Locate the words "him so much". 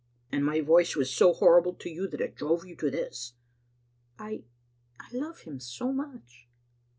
5.41-6.47